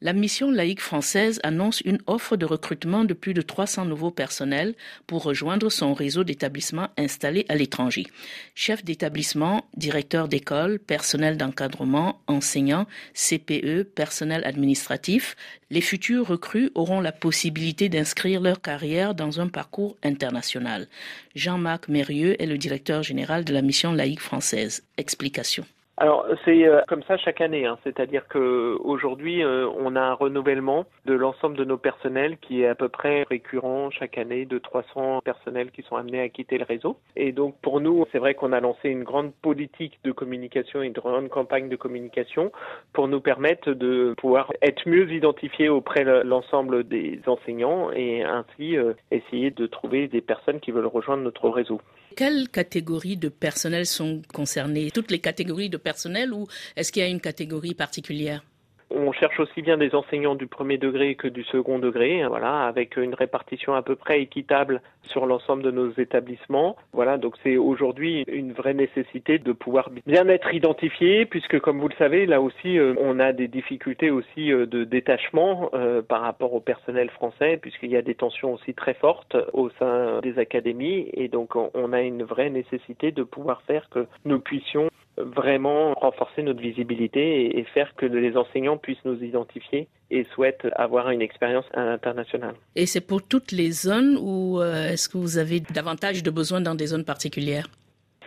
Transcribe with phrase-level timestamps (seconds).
[0.00, 4.76] La mission laïque française annonce une offre de recrutement de plus de 300 nouveaux personnels
[5.08, 8.06] pour rejoindre son réseau d'établissements installés à l'étranger.
[8.54, 15.34] Chefs d'établissement, directeurs d'école, personnel d'encadrement, enseignants, CPE, personnel administratif,
[15.70, 20.86] les futurs recrues auront la possibilité d'inscrire leur carrière dans un parcours international.
[21.34, 24.84] Jean-Marc Mérieux est le directeur général de la mission laïque française.
[24.96, 25.66] Explication.
[26.00, 27.76] Alors c'est euh, comme ça chaque année, hein.
[27.82, 32.68] c'est-à-dire que aujourd'hui euh, on a un renouvellement de l'ensemble de nos personnels qui est
[32.68, 36.64] à peu près récurrent chaque année de 300 personnels qui sont amenés à quitter le
[36.64, 36.98] réseau.
[37.16, 40.92] Et donc pour nous, c'est vrai qu'on a lancé une grande politique de communication une
[40.92, 42.52] grande campagne de communication
[42.92, 48.76] pour nous permettre de pouvoir être mieux identifiés auprès de l'ensemble des enseignants et ainsi
[48.76, 51.80] euh, essayer de trouver des personnes qui veulent rejoindre notre réseau.
[52.18, 57.06] Quelles catégories de personnel sont concernées Toutes les catégories de personnel ou est-ce qu'il y
[57.06, 58.42] a une catégorie particulière?
[58.90, 62.66] On cherche aussi bien des enseignants du premier degré que du second degré, hein, voilà,
[62.66, 66.76] avec une répartition à peu près équitable sur l'ensemble de nos établissements.
[66.92, 71.88] Voilà, donc c'est aujourd'hui une vraie nécessité de pouvoir bien être identifié, puisque comme vous
[71.88, 76.22] le savez, là aussi, euh, on a des difficultés aussi euh, de détachement euh, par
[76.22, 80.38] rapport au personnel français, puisqu'il y a des tensions aussi très fortes au sein des
[80.38, 84.87] académies, et donc on a une vraie nécessité de pouvoir faire que nous puissions
[85.34, 91.10] vraiment renforcer notre visibilité et, faire que les enseignants puissent nous identifier et souhaitent avoir
[91.10, 92.54] une expérience internationale.
[92.76, 96.60] Et c'est pour toutes les zones ou euh, est-ce que vous avez davantage de besoins
[96.60, 97.68] dans des zones particulières?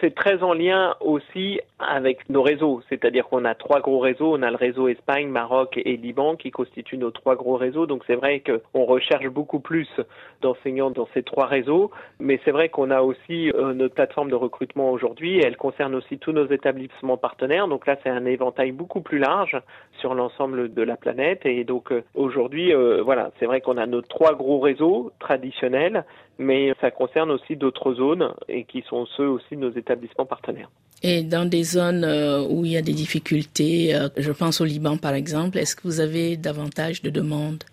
[0.02, 4.41] C'est très en lien aussi avec nos réseaux, c'est-à-dire qu'on a trois gros réseaux, on
[4.41, 8.16] a le réseau Espagne, Maroc et Liban qui constituent nos trois gros réseaux, donc c'est
[8.16, 9.88] vrai qu'on recherche beaucoup plus
[10.41, 14.35] d'enseignants dans ces trois réseaux, mais c'est vrai qu'on a aussi euh, notre plateforme de
[14.35, 19.02] recrutement aujourd'hui, elle concerne aussi tous nos établissements partenaires, donc là c'est un éventail beaucoup
[19.02, 19.59] plus large
[19.99, 23.85] sur l'ensemble de la planète, et donc euh, aujourd'hui, euh, voilà, c'est vrai qu'on a
[23.85, 26.05] nos trois gros réseaux traditionnels,
[26.42, 30.69] mais ça concerne aussi d'autres zones et qui sont ceux aussi de nos établissements partenaires.
[31.03, 34.66] Et dans des zones euh, où il y a des difficultés, euh, je pense au
[34.66, 37.63] Liban par exemple, est-ce que vous avez davantage de demandes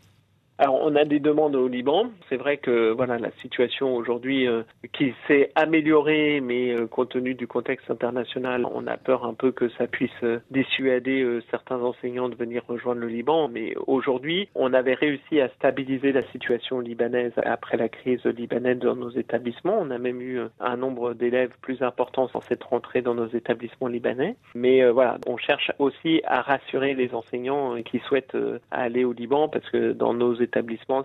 [0.61, 2.11] alors, on a des demandes au Liban.
[2.29, 7.35] C'est vrai que voilà la situation aujourd'hui euh, qui s'est améliorée, mais euh, compte tenu
[7.35, 12.29] du contexte international, on a peur un peu que ça puisse euh, dissuader certains enseignants
[12.29, 13.47] de venir rejoindre le Liban.
[13.47, 18.97] Mais aujourd'hui, on avait réussi à stabiliser la situation libanaise après la crise libanaise dans
[18.97, 19.79] nos établissements.
[19.79, 23.87] On a même eu un nombre d'élèves plus important sans cette rentrée dans nos établissements
[23.87, 24.35] libanais.
[24.57, 28.37] Mais voilà, on cherche aussi à rassurer les enseignants qui souhaitent
[28.73, 30.35] aller au Liban parce que dans nos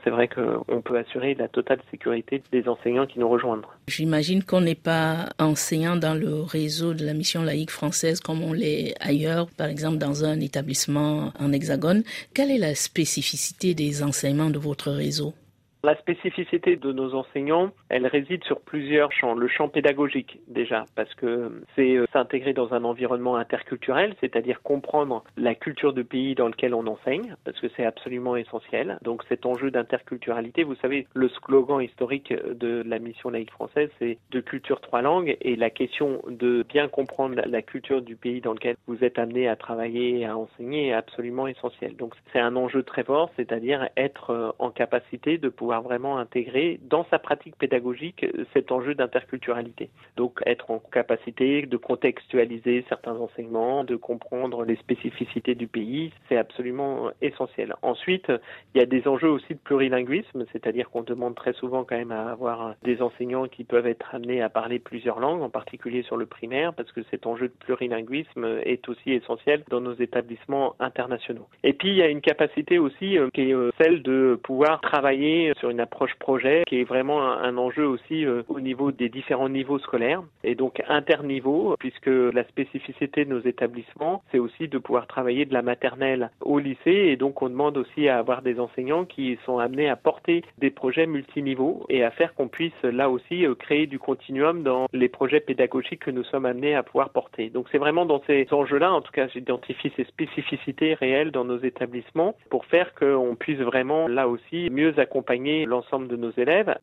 [0.03, 3.61] c'est vrai qu'on peut assurer la totale sécurité des enseignants qui nous rejoignent.
[3.87, 8.53] J'imagine qu'on n'est pas enseignant dans le réseau de la mission laïque française comme on
[8.53, 12.03] l'est ailleurs, par exemple dans un établissement en hexagone.
[12.33, 15.33] Quelle est la spécificité des enseignements de votre réseau?
[15.83, 19.35] La spécificité de nos enseignants, elle réside sur plusieurs champs.
[19.35, 25.25] Le champ pédagogique déjà, parce que c'est euh, s'intégrer dans un environnement interculturel, c'est-à-dire comprendre
[25.35, 28.97] la culture du pays dans lequel on enseigne, parce que c'est absolument essentiel.
[29.01, 34.17] Donc cet enjeu d'interculturalité, vous savez, le slogan historique de la mission laïque française, c'est
[34.31, 38.53] de culture trois langues, et la question de bien comprendre la culture du pays dans
[38.53, 41.97] lequel vous êtes amené à travailler et à enseigner est absolument essentiel.
[41.97, 46.79] Donc c'est un enjeu très fort, c'est-à-dire être euh, en capacité de pouvoir vraiment intégrer
[46.83, 49.89] dans sa pratique pédagogique cet enjeu d'interculturalité.
[50.17, 56.37] Donc être en capacité de contextualiser certains enseignements, de comprendre les spécificités du pays, c'est
[56.37, 57.73] absolument essentiel.
[57.81, 58.31] Ensuite,
[58.73, 62.11] il y a des enjeux aussi de plurilinguisme, c'est-à-dire qu'on demande très souvent quand même
[62.11, 66.17] à avoir des enseignants qui peuvent être amenés à parler plusieurs langues, en particulier sur
[66.17, 71.47] le primaire, parce que cet enjeu de plurilinguisme est aussi essentiel dans nos établissements internationaux.
[71.63, 74.81] Et puis, il y a une capacité aussi euh, qui est euh, celle de pouvoir
[74.81, 79.07] travailler sur une approche projet qui est vraiment un, enjeu aussi euh, au niveau des
[79.07, 84.77] différents niveaux scolaires et donc interniveau puisque la spécificité de nos établissements c'est aussi de
[84.77, 88.59] pouvoir travailler de la maternelle au lycée et donc on demande aussi à avoir des
[88.59, 93.09] enseignants qui sont amenés à porter des projets multiniveaux et à faire qu'on puisse là
[93.09, 97.11] aussi euh, créer du continuum dans les projets pédagogiques que nous sommes amenés à pouvoir
[97.11, 97.49] porter.
[97.49, 101.59] Donc c'est vraiment dans ces enjeux-là, en tout cas j'identifie ces spécificités réelles dans nos
[101.59, 106.75] établissements pour faire qu'on puisse vraiment là aussi mieux accompagner l'ensemble de nos élèves.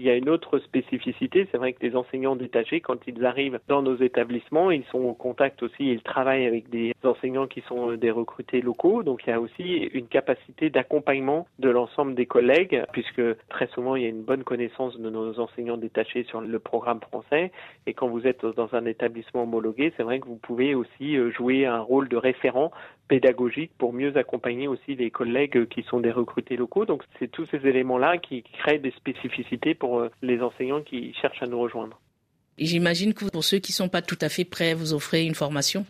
[0.00, 3.58] Il y a une autre spécificité, c'est vrai que les enseignants détachés, quand ils arrivent
[3.66, 7.94] dans nos établissements, ils sont en contact aussi, ils travaillent avec des enseignants qui sont
[7.94, 12.84] des recrutés locaux, donc il y a aussi une capacité d'accompagnement de l'ensemble des collègues,
[12.92, 16.58] puisque très souvent il y a une bonne connaissance de nos enseignants détachés sur le
[16.60, 17.50] programme français,
[17.88, 21.66] et quand vous êtes dans un établissement homologué, c'est vrai que vous pouvez aussi jouer
[21.66, 22.70] un rôle de référent
[23.08, 26.84] pédagogiques pour mieux accompagner aussi les collègues qui sont des recrutés locaux.
[26.84, 29.87] Donc c'est tous ces éléments-là qui créent des spécificités pour
[30.22, 32.00] les enseignants qui cherchent à nous rejoindre.
[32.58, 35.34] J'imagine que pour ceux qui ne sont pas tout à fait prêts, vous offrez une
[35.34, 35.86] formation?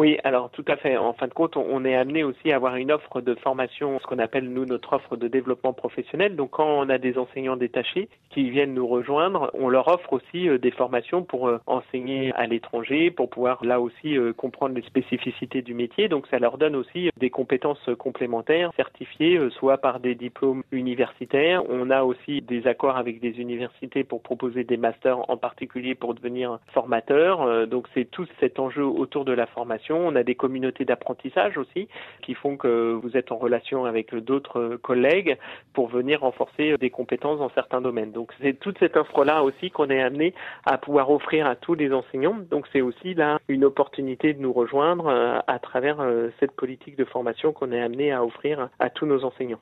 [0.00, 0.96] Oui, alors tout à fait.
[0.96, 4.06] En fin de compte, on est amené aussi à avoir une offre de formation, ce
[4.06, 6.36] qu'on appelle nous notre offre de développement professionnel.
[6.36, 10.48] Donc quand on a des enseignants détachés qui viennent nous rejoindre, on leur offre aussi
[10.48, 14.80] euh, des formations pour euh, enseigner à l'étranger, pour pouvoir là aussi euh, comprendre les
[14.84, 16.08] spécificités du métier.
[16.08, 21.62] Donc ça leur donne aussi des compétences complémentaires certifiées, soit par des diplômes universitaires.
[21.68, 26.14] On a aussi des accords avec des universités pour proposer des masters en particulier pour
[26.14, 27.66] devenir formateur.
[27.66, 31.88] Donc c'est tout cet enjeu autour de la formation on a des communautés d'apprentissage aussi
[32.22, 35.36] qui font que vous êtes en relation avec d'autres collègues
[35.72, 38.12] pour venir renforcer des compétences dans certains domaines.
[38.12, 40.34] Donc c'est toute cette offre-là aussi qu'on est amené
[40.64, 42.38] à pouvoir offrir à tous les enseignants.
[42.50, 46.96] Donc c'est aussi là une opportunité de nous rejoindre euh, à travers euh, cette politique
[46.96, 49.60] de formation qu'on est amené à offrir à tous nos enseignants.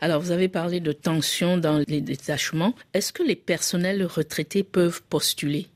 [0.00, 2.72] Alors, vous avez parlé de tension dans les détachements.
[2.94, 5.66] Est-ce que les personnels retraités peuvent postuler?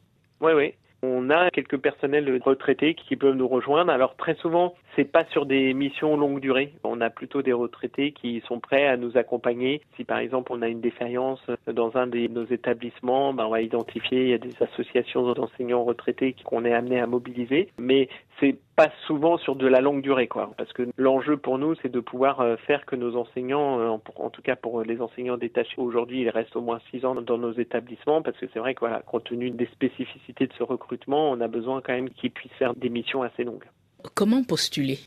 [0.40, 0.74] Oui, oui.
[1.02, 3.90] On a quelques personnels retraités qui peuvent nous rejoindre.
[3.90, 6.72] Alors très souvent, c'est pas sur des missions longue durée.
[6.84, 9.80] On a plutôt des retraités qui sont prêts à nous accompagner.
[9.96, 13.62] Si par exemple on a une défaillance dans un de nos établissements, ben, on va
[13.62, 17.68] identifier il y a des associations d'enseignants retraités qu'on est amené à mobiliser.
[17.78, 18.08] Mais
[18.40, 20.50] c'est pas souvent sur de la longue durée, quoi.
[20.56, 24.30] Parce que l'enjeu pour nous, c'est de pouvoir euh, faire que nos enseignants, euh, en
[24.30, 27.52] tout cas pour les enseignants détachés aujourd'hui, ils restent au moins six ans dans nos
[27.52, 31.40] établissements, parce que c'est vrai que voilà, compte tenu des spécificités de ce recrutement, on
[31.40, 33.64] a besoin quand même qu'ils puissent faire des missions assez longues.
[34.14, 34.98] Comment postuler?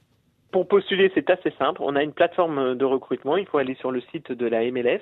[0.51, 1.81] Pour postuler, c'est assez simple.
[1.83, 3.35] On a une plateforme de recrutement.
[3.37, 5.01] Il faut aller sur le site de la MLF.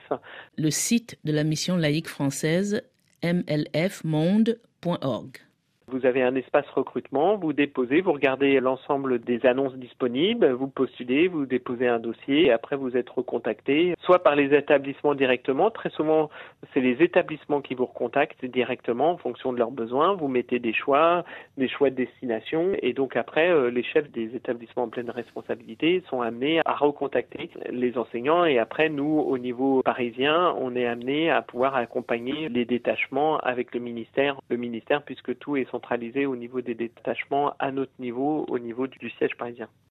[0.57, 2.81] Le site de la mission laïque française
[3.23, 4.57] mlfmonde.org.
[5.87, 11.27] Vous avez un espace recrutement, vous déposez, vous regardez l'ensemble des annonces disponibles, vous postulez,
[11.27, 15.71] vous déposez un dossier et après vous êtes recontacté, soit par les établissements directement.
[15.71, 16.29] Très souvent,
[16.73, 20.13] c'est les établissements qui vous recontactent directement en fonction de leurs besoins.
[20.13, 21.25] Vous mettez des choix,
[21.57, 26.01] des choix de destination et donc après, euh, les chefs des établissements en pleine responsabilité
[26.09, 31.29] sont amenés à recontacter les enseignants et après, nous, au niveau parisien, on est amené
[31.29, 36.35] à pouvoir accompagner les détachements avec le ministère, le ministère puisque tout est centralisé au
[36.35, 39.67] niveau des détachements à notre niveau, au niveau du siège parisien.